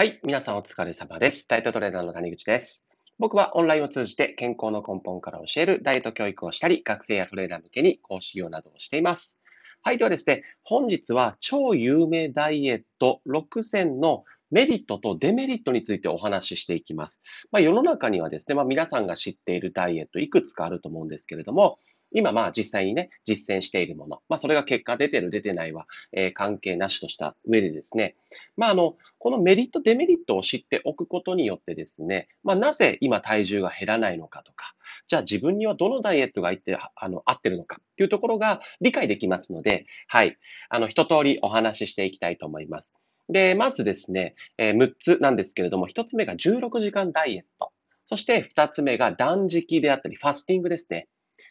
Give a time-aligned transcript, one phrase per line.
[0.00, 0.18] はい。
[0.24, 1.46] 皆さんお疲れ様です。
[1.46, 2.86] ダイエットトレーナーの谷口です。
[3.18, 9.38] 僕はオンラインを通じて健康の根本から教えるダイエット教育をしたり、学生やトレーナー向けに講師業などをしています。
[9.82, 9.98] はい。
[9.98, 17.20] ではですね、本日は超有名ダイエット6選のメリットとデメリットについてお話ししていきます。
[17.52, 21.78] まあ、世の中にはですね、まあ、皆さんが知っているダイエットいくつかあると思うんですけれども、
[22.12, 24.22] 今まあ実際にね、実践しているもの。
[24.28, 28.16] まあそれが結果出てる出てないは、えー関係なしとした上でですね、
[28.56, 34.74] まああの、このメリット、デメリットを知っておくことによってですね、まあなぜ今体重が減らないのかとか、
[35.08, 42.94] じゃあ自分にはどのダイエットがいってあの合ってるのかっていうところが理解できますので、はい、あの一通りお話ししていきたいと思います。
[43.28, 47.72] で、まずですね、えー6つなんですけれども、1つ目が16時間ダイエット。
[48.04, 51.08] そして2つ目が断食であったり、ファスティングですね。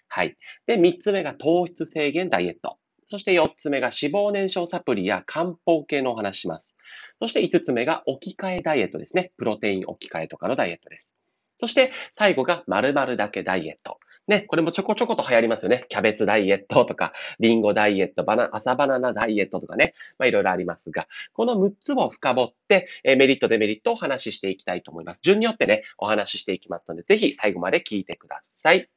[0.07, 0.38] はい。
[0.66, 2.77] で、3つ目が糖質制限ダイエット。
[3.03, 6.77] そして4つ目が脂肪燃焼サプリや漢方系のお話します。
[7.20, 9.31] そして5つ目が置き換えダイエットですね。
[9.35, 11.16] プロテイン置き換えとかのダイエットです。
[11.55, 14.00] そして最後が〇〇だけダイエット。
[14.30, 15.86] ね、これもちょこちょこと流行りますよね。
[15.89, 19.95] キャベツダイエットとか、リンゴダイエット、バナ、朝バナナダイエットとかね。
[20.19, 25.22] まあいろいろありますが、この6つを深掘って、えメリット、デメリットをお話ししていきたいと思います。
[25.23, 28.88] 順によってね、お話ししていきますので、ぜひ最後まで聞いてください。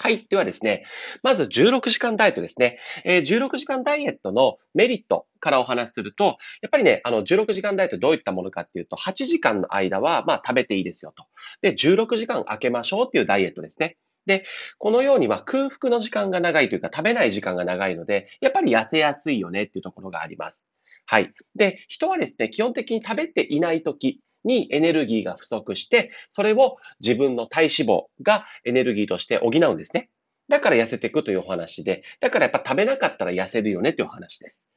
[0.00, 0.26] はい。
[0.30, 0.84] ではですね、
[1.24, 2.78] まず16時間ダイエットですね。
[3.04, 11.24] えー16時間ダイエットのメリットからお話しすると、やっぱりね、あの、16時間ダイエットどういったものかっていうと、8時間の間は、まあ、食べていいですよと。
[11.62, 13.96] で、16時間空けましょうっていうダイエットですね。
[14.24, 14.44] で、
[14.78, 20.68] このようには空腹の時間が長いというか、食べない時間が長いので、やっぱり痩せやすいよねっていうところがあります。
[21.06, 21.32] はい。
[21.56, 30.10] で、人はですね、基本的に食べていない時にエネルギーが不足して、それを自分の体脂肪がエネルギーとして補うんですね。
[30.48, 34.68] だから痩せていくというお話で、だからやっぱ食べなかったら痩せるよねというお話です。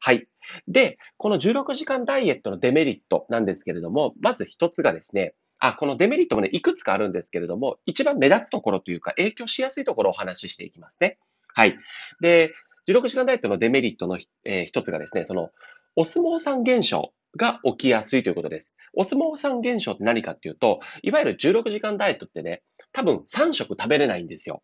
[0.00, 0.26] はい。
[0.66, 11.18] で、この16時間ダイエットのデメリットなんですけれども、まず一つがですね、あ、このデメリットもね、いくつかあるんですけれども、一番目立つところというか、影響しやすいところをお話ししていきますね。
[11.54, 11.76] はい。
[12.22, 12.54] で、
[12.88, 15.50] 16時間ダイエットのデメリットの、えー一つがですね、その、
[15.96, 18.76] お相撲さん現象が起きやすいということです。
[18.94, 24.62] お相撲さん現象って何かっていうと、いわゆる16時間ダイエットってね、多分3食食べれないんですよ。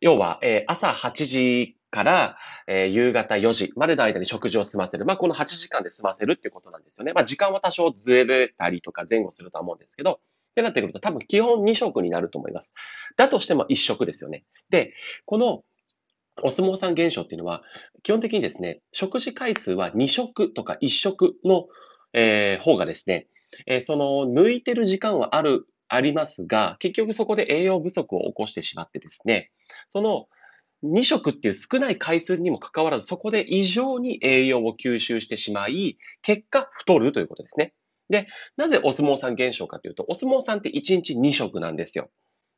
[0.00, 2.36] 要は、えー朝8時から、
[2.66, 5.04] えー夕方4時までの間に食事を済ませる。
[5.04, 7.12] まあ、この8時間で済ませるっていうことなんですよね。
[7.12, 10.18] まあ、時間は多少ずれたりとか前後するとは思うんですけど、っ
[10.56, 12.72] てなってくると多分基本2食になると思います。
[13.16, 14.44] だとしても1食ですよね。
[14.70, 14.94] で、
[15.26, 15.64] この
[16.42, 17.62] お相撲さん現象っていうのは、
[18.02, 21.66] 基本的にですね、食事回数は2食とか1食の、
[22.12, 23.26] えー方がですね、
[23.66, 29.50] えーその抜いてる時間はある、ありますが、結局そこで栄養不足を起こしてしまってですね、
[29.88, 30.26] その
[30.84, 37.74] 2食っていう少ない回数にもかかわらず、そこで異常に栄養を吸収してしまい、結果太るということですね。
[38.08, 42.10] で、なぜお相撲さん現象かというと、お相撲さんって1日2食なんですよ。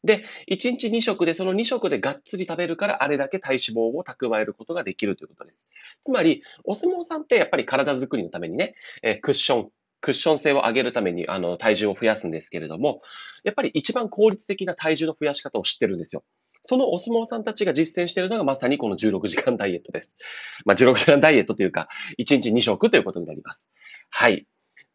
[0.05, 5.69] で、1日2食で、その2食でがっつり食べるから、あれだけ体脂肪を蓄えることができるということです。
[6.03, 9.71] つまり、お相撲さんってやっぱり体作りのためにね、えークッション、
[10.01, 13.03] クッション性を上げるために、あの、体重を増やすんですけれども、
[13.43, 16.23] やっぱり一番効率的な体重の増やし方を知ってるんですよ。
[16.63, 20.17] そのお相撲さんたちが実践しているのがまさにこの16時間ダイエットです。
[20.65, 21.89] まあ、16時間ダイエットというか、
[22.19, 23.71] 1日2食ということになります。
[24.11, 24.47] はい。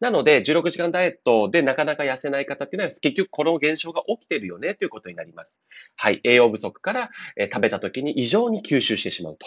[0.04, 5.64] なので、16時間ダイエットでなかなか痩せない方っていうのは、結局この現象が起きてるよねということになります。
[5.96, 6.20] はい。
[6.24, 9.46] 栄養不足から、え食べた時に異常に吸収してしまうと。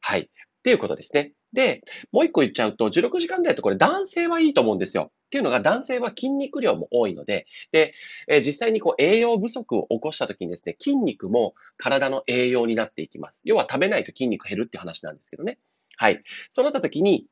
[0.00, 0.22] はい。
[0.22, 0.26] っ
[0.64, 1.34] ていうことですね。
[1.52, 5.12] で、もう一個言っちゃうと、16時間ダイエット、これ男性はいいと思うんですよ。
[5.26, 7.94] っていうのが、男性は筋肉量も多いので、で、
[8.26, 13.42] えー実際にこう栄養不足を起こした時にですね、筋肉も体の栄養になっていきます。
[13.44, 15.60] 要は食べないと筋肉減るって話なんですけどね。
[15.96, 16.24] はい。
[16.50, 17.26] そうなった時に、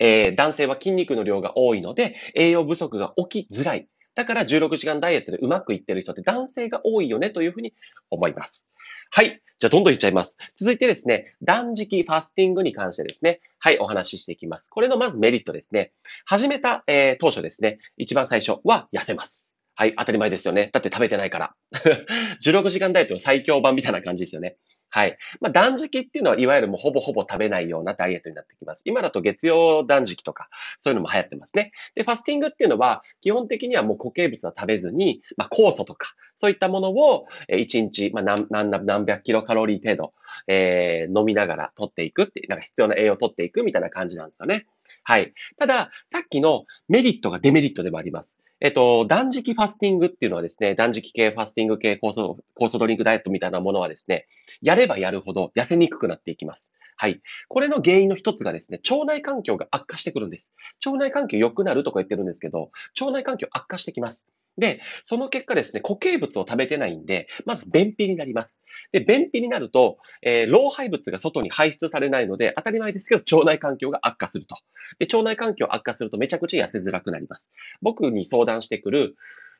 [0.00, 3.88] えー男性は筋肉の量が多いので、栄養不足が起きづらい。
[4.16, 7.74] だから16時間ダイエットでうまくいってる人って男性が多いよねというふうに
[8.10, 8.66] 思います。
[9.10, 9.40] はい。
[9.58, 10.36] じゃあどんどんいっちゃいます。
[10.56, 14.68] 続いてですね、断食、ファスティングに関してですね、はい、お話ししていきます。
[14.70, 15.92] これのまずメリットですね。
[16.24, 19.58] 始めた、えー当初ですね、一番最初は痩せます。
[19.74, 20.70] はい、当たり前ですよね。
[20.72, 21.54] だって食べてないから。
[22.44, 24.56] 16時間ダイエットの最強版みたいな感じですよね。
[24.92, 25.16] はい。
[25.40, 28.82] まあ、断食っていうのは、いわゆるもうほぼほぼ食べないようなダイエットになってきます。
[28.86, 30.48] 今だと月曜断食とか、
[30.78, 31.70] そういうのも流行ってますね。
[31.94, 40.12] で、ファスティングっていうのは、基本的にはもう固形物は食べずに、まあ、酵素とか、そういったものを、えー1日、まあ、何、何、何百キロカロリー程度、
[40.48, 44.66] えー飲みながら取っていくっていう、なんか必要な栄養を取っていくみたいな感じなんですよね。
[45.04, 45.32] はい。
[45.58, 48.38] ただ、さっきのメリットがデメリットでもあります。
[48.60, 54.26] えっと、断食ファスティングっていうのはですね、断食系、ファスティング系、酵素、ドリンクダイエットみたいなものはですね、
[54.60, 56.72] やればやるほど痩せにくくなっていきます。
[57.00, 57.22] はい。
[57.48, 60.54] これの原因の一つがですね、腸内環境が悪化してくるんです。
[60.84, 64.28] 腸内環境良くなるとか言ってるんですけど、腸内環境悪化してきます。
[64.58, 68.60] で、その結果ですね、固形物を食べてないんで、まず便秘になります。
[68.92, 74.56] で、便秘になると、えー、老廃物が外に排出されないので、当たり前ですけど、腸内環境が悪化すると。
[74.98, 77.50] で、腸内環境悪化するとめちゃくちゃ痩せづらくなります。
[77.80, 79.14] 僕に相談してくる、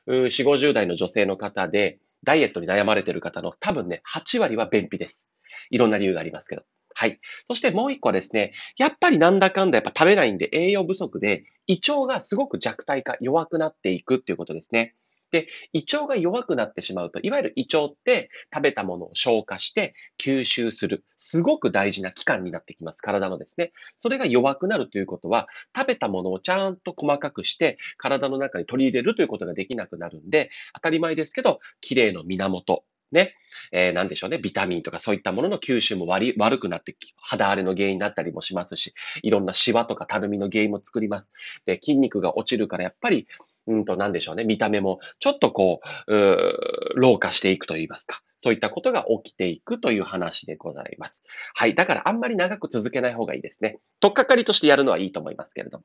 [0.05, 5.31] 4、50代の女性の方で、ダイエットに悩まれてる方の多分ね、8割は便秘です。
[5.71, 6.61] いろんな理由がありますけど。
[7.01, 7.19] はい。
[7.47, 14.93] そしてもう一個はですね、やっぱりなんだかんだやっぱ食べないんで栄養不足で胃腸がすごく弱体化、弱くなっていくっていうことですね。
[15.31, 23.01] で、胃腸が弱くなってしまうと、いわゆる胃腸って食べたものを消化して吸収する、すごく大事な器官になってきます。
[23.01, 23.71] 体のですね。
[23.95, 33.35] それが弱くなるということは、食べたものをちゃんと細かくして体の中に取り入れるということができなくなるんで、当たり前ですけど、綺麗の源、ね、
[33.71, 41.31] えー、なんでしょうね、ビタミンとかそういったものの吸収も悪悪くなって、肌荒れの原因になったりもしますし、いろんなシワとかたるみの原因も作ります。
[41.65, 43.27] で、筋肉が落ちるから、やっぱり、
[43.67, 46.49] うんと、なんでしょうね、見た目もちょっとこう、う
[46.95, 48.21] 老化していくと言いますか。
[48.37, 51.23] そういったことが起きていくという話でございます。
[51.53, 51.75] はい。
[51.75, 53.77] だからあんまり長く続けない方がいいですね。
[53.99, 55.83] とっかかりとしてやるのはいいと思いますけれども。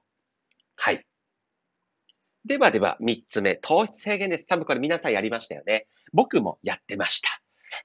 [0.74, 1.04] はい。
[2.46, 4.46] ではでは、三つ目、糖質制限です。
[4.46, 5.88] 多分これ皆さんやりましたよね。
[6.12, 7.28] 僕もやってました。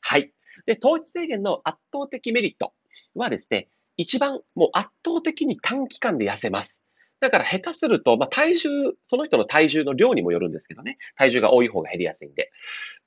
[0.02, 0.32] はい。
[0.68, 2.72] で、糖質制限の圧倒的メリット
[3.16, 6.84] はですね、一番もう圧倒的に短期間で痩せます。
[7.22, 8.70] だから下手すると、まあ、体重、
[9.08, 11.00] その人の体重の量にもよるんですけどね。
[11.16, 12.52] 体重が多い方が減りやすいんで。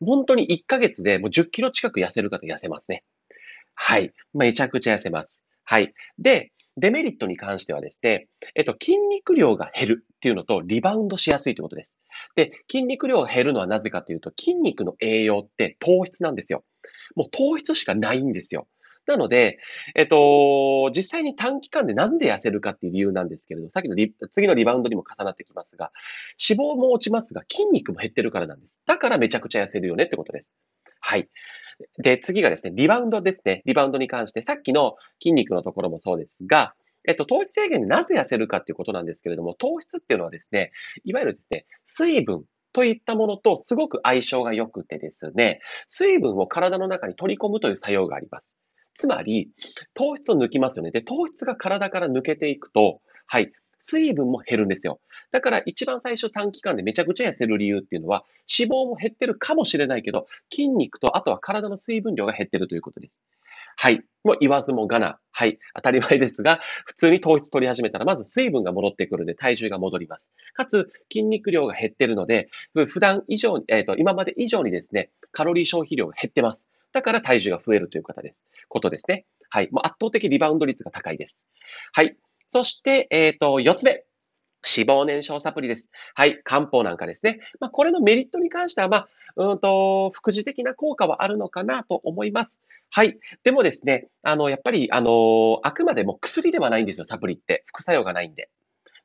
[0.05, 3.05] 本当に1ヶ月でもう10キロ近く痩せる方痩せますね。
[3.75, 4.12] はい。
[4.33, 5.45] めちゃくちゃ痩せます。
[5.62, 5.95] はい。
[6.19, 11.94] で、デメリットに関してはですね、えっと、筋肉量が減るっていうのと、リバウンドしやすいということです。
[12.35, 16.65] で、筋肉量が減るのはなぜかというと、筋肉の栄養って糖質なんですよ。
[17.15, 18.67] もう糖質しかないんですよ。
[19.06, 19.59] なので、
[19.94, 23.97] えっと、実際に短期間でなんで痩せるかっていう理由なんですけれど、さっきの
[24.31, 25.93] 次のリバウンドにも重なってきますが、
[26.49, 28.81] 脂肪も落ちますが、筋肉も減ってるからなんです。
[28.87, 30.53] だからめちゃくちゃ痩せるよねってことです。
[31.06, 31.29] はい。
[31.99, 33.61] で、次がですね、リバウンドですね。
[33.67, 36.75] リバウンドに関して、さっきの筋肉のところもそうですが、
[37.06, 40.73] えっと、糖質制限でなぜ痩せるかっていうことなんですけれども、糖質っていうのはですね、
[41.05, 48.55] いわゆるですね、水分といったものとすごく相性が良くてですね、水分を体の中に取り込むという作用があります。
[48.95, 49.51] つまり、
[49.93, 50.91] 糖質を抜きますよね。
[50.91, 53.53] で、糖質が体から抜けていくと、はい、
[53.86, 54.98] 水分も減るんですよ。
[55.31, 58.25] だから一番最初短期間でめちゃくちゃ痩せる理由っていうのは、
[58.58, 63.12] 脂肪も減ってるかもしれないけど、筋肉とあとは体の水分量が減ってるということです。
[63.76, 64.02] はい。
[64.22, 65.19] もう言わずもがな。
[65.32, 65.58] はい。
[65.75, 70.31] 当たり前ですが、普通に糖質取り始めたら、まず水分が戻ってくるので体重が戻ります。
[70.54, 72.48] かつ、筋肉量が減ってるので、
[72.86, 76.69] 普段以上に、えっ、ー、と、今まで以上にですね、カロリー消費量が減ってます。
[76.92, 78.44] だから体重が増えるという方です。
[78.69, 79.26] ことですね。
[79.50, 79.69] はい。
[79.70, 81.44] もう圧倒的リバウンド率が高いです。
[81.92, 82.16] はい。
[82.49, 84.05] そして、えっ、ー、と、四つ目。
[84.67, 85.91] 脂肪燃焼サプリです。
[86.14, 86.41] はい。
[86.43, 87.41] 漢方なんかですね。
[87.61, 92.61] まあ、これのメリットに関しては、まあ、うんと、副次的な効果はあるのかなと思います。
[92.91, 93.19] はい。
[93.43, 97.64] でもですね、あの、やっぱり、あの、あくまでも薬ではないんですよ、サプリって。
[97.67, 98.49] 副作用がないんで。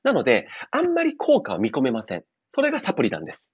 [0.03, 2.23] なので、あんまり効果は見込めません。
[2.53, 3.51] それがサプリなんです。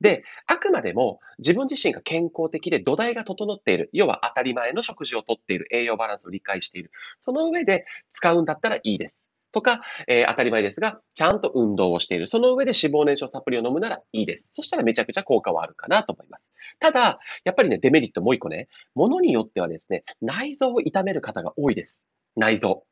[0.00, 3.88] で、あくまでも自分自身が健康的で土台が整っている。
[3.92, 5.66] 要は当たり前の食事をとっている。
[5.70, 6.90] 栄養バランスを理解している。
[7.20, 9.22] その上で使うんだったらいいです。
[9.52, 12.28] とか、えー、当たり前ですが、ちゃんと運動をしている。
[12.28, 14.52] その上で脂肪燃焼サプリを飲むならいいです。
[14.52, 16.52] そしたらめちゃくちゃ効果はあるかなと思います。
[16.78, 22.06] ただ、やっぱりね、デメリットもう一個ね、ものによってはですね、内臓を痛める方が多いです。
[22.36, 22.84] 内臓。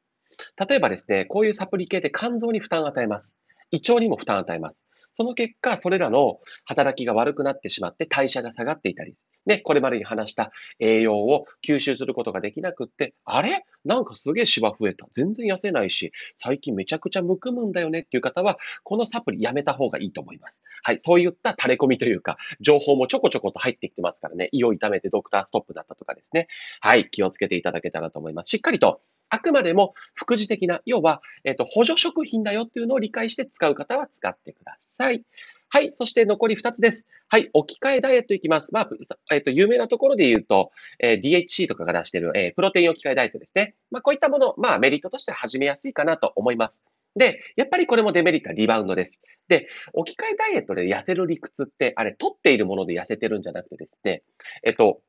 [0.68, 3.36] 例えばですね、こういうサプリ系で肝臓に負担を与えます。
[3.70, 4.83] 胃腸にも負担を与えます。
[5.14, 9.14] その結果、それらの働きが悪くなってしまって代謝が下がっていたり、
[9.46, 13.64] ね、これまでに話した栄養を吸収することができなくって、あれ？
[13.84, 15.06] なんかすげえシワ増えた。
[15.10, 20.62] 全然痩せないし、最近めちゃくちゃむくむんだよねっていう方は、このサプリやめた方がいいと思います。
[20.82, 20.98] はい。
[20.98, 24.48] そういった垂れ込みというか、情報もちょこちょこと入ってきてますからね。
[24.52, 26.48] 胃を痛めてドクターストップだったとかですね。
[26.80, 27.10] はい。
[27.10, 28.48] 気をつけていただけたらと思います。
[28.48, 35.22] しっかりとあくまでも副次的な、要は、えっ、と、補助食品だよっていうのを理解して使う方は使ってください。
[35.68, 35.92] はい。
[35.92, 37.08] そして残り2つです。
[37.28, 37.50] はい。
[37.52, 38.72] 置き換えダイエットいきます。
[38.72, 38.90] まあ、
[39.32, 43.74] えっ、と、有名なところで言うと、えー、DHC とかが出してる、えー、プロテイン置き換えダイエットですね。
[43.90, 46.84] まあ、こういったもの、まあ、メリットとして始めやすいかなと思います。
[47.16, 49.20] で、やっぱりこれもデメリットはリバウンドです。
[49.48, 54.22] で、置き換えダイエットで痩せる理屈って、あれ、取っているもので痩せてるんじゃなくてですね、
[54.64, 55.00] えっと、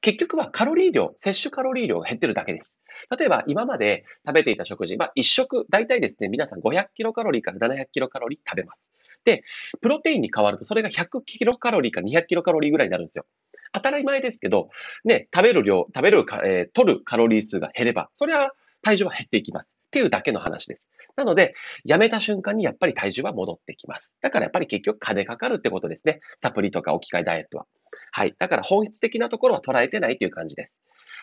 [0.00, 2.78] 結局はカロリー量、摂取カロリー量が減ってるだけです。
[3.16, 8.92] 例えば今まで食べていた食事、まあ一食、大体ですね、皆さん500キロカロリーから700キロカロリー食べます。
[9.24, 9.42] で、
[9.80, 13.26] プロテインに変わるとそれが100キロカロリーか200キロカロリーぐらいになるんですよ。
[13.72, 14.70] 当たり前ですけど、
[15.04, 19.76] ね、食べる量、食べる、えー、取るカロリー数が減れば、それは体重は減っていきます。
[19.88, 20.88] っていうだけの話です。
[21.16, 21.54] なので、
[21.84, 24.12] やめた瞬間にやっぱり体重は戻ってきます。
[24.20, 26.20] だからやっぱり結局金かかるってことですね。
[26.40, 27.66] サプリとか置き換えダイエットは。
[28.12, 28.34] はい。
[28.38, 30.80] だから本質的なところは捉えてないという感じです。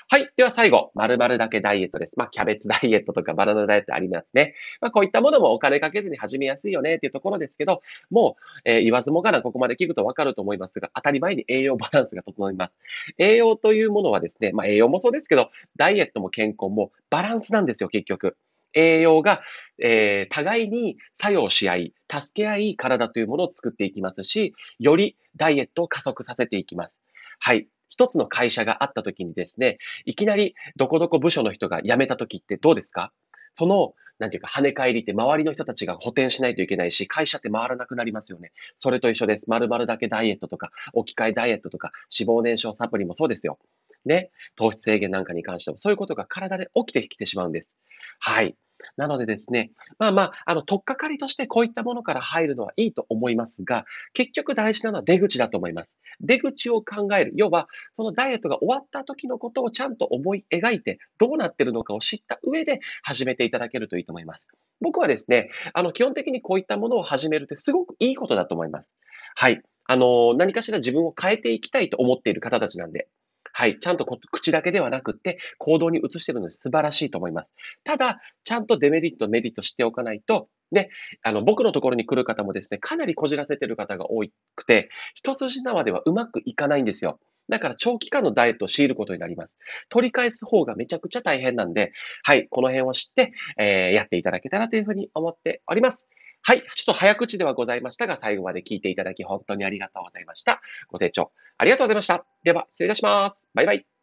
[0.08, 0.30] はい。
[0.38, 2.20] では最後、〇〇だけダイエットです。
[2.20, 4.54] まあ、キャベツダイエットとかバナナダイエットありますね。
[4.80, 7.82] まあ、こういったものもお金かけずに始めやすいよねっていうところですけど、
[8.12, 12.76] もう、えー、言わずもがなここまで聞くとわかると思いますが、当たり前に栄養バランスが整います。
[13.18, 18.38] 栄養というものはですね、まあ、栄養もそうですけど、ダイエットも健康もバランスなんですよ、結局。
[18.76, 19.42] 栄養が、
[19.82, 27.02] えー、互いに作用し合い、助け合い体というものを作っていきますし、よりダイエットを加速させていきます。
[27.40, 27.68] はい。
[27.90, 33.12] 一つの会社があった時にですね、いきなりどこどこ部署の人が辞めた時ってどうですか？
[33.54, 38.52] その、なんていうか、跳ね返りって周りの人たちが補填しないといけないし、会社って回らなくなりますよね。
[38.76, 39.50] それと一緒です。
[39.50, 43.60] 〇〇だけダイエットとか、置き換えダイエットとか、脂肪燃焼サプリもそうですよ。
[44.06, 44.32] ね。
[44.56, 47.78] 糖質制限なんかに関しても、そういうことが体で起きてきてしまうんです。
[48.20, 48.56] はい。
[48.98, 56.00] なのでですね、まあまあ、あの、とっかかりとしてこういったものから入るのはいいと思いますが、結局大事なのは出口だと思います。
[56.22, 57.32] 出口を考える。
[57.36, 64.50] 要は、そのダイエットが終わった時のことをちゃんと思い描いて、どうなってるのかを知った上で始めていただけるといいと思います。
[64.82, 68.96] 僕はですね、あの、基本的にこういったものを始めるってすごくいいことだと思います。
[69.36, 69.62] はい。
[69.88, 73.08] あの、何かしら自分を変えていきたいと思っている方たちなんで、
[73.58, 73.80] はい。
[73.80, 77.54] ちゃんと口だけではなくって、行動に移してるので素晴らしいと思います。
[77.86, 80.90] ただ、ちゃんとデメリット、メリット知っておかないと、で、
[81.24, 87.18] あの、僕のところに来る方もですね、かなりこじらせてる方が多くて、一筋縄ではうまくいかないんですよ。
[87.48, 89.58] だから長期間のダイエットを強いることになります。
[89.88, 91.94] 取り返す方がめちゃくちゃ大変なんで、
[92.24, 96.10] はい、この辺を知って、えー、やっていただけたらというふうに思っております。
[96.48, 96.62] はい。
[96.76, 100.62] ちょっと早口ではございましたが、最後まで聞いていただき本当にありがとうございました。
[100.90, 102.24] ご清聴ありがとうございました。
[102.44, 103.48] では、失礼いたします。
[103.56, 103.95] バイバイ。